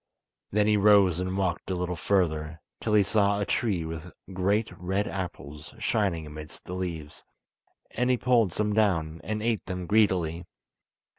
Then 0.49 0.65
he 0.65 0.77
rose 0.77 1.19
and 1.19 1.37
walked 1.37 1.69
a 1.69 1.75
little 1.75 1.95
further, 1.95 2.59
till 2.79 2.95
he 2.95 3.03
saw 3.03 3.39
a 3.39 3.45
tree 3.45 3.85
with 3.85 4.11
great 4.33 4.71
red 4.79 5.07
apples 5.07 5.75
shining 5.77 6.25
amidst 6.25 6.65
the 6.65 6.73
leaves, 6.73 7.23
and 7.91 8.09
he 8.09 8.17
pulled 8.17 8.51
some 8.51 8.73
down, 8.73 9.21
and 9.23 9.43
ate 9.43 9.63
them 9.67 9.85
greedily. 9.85 10.47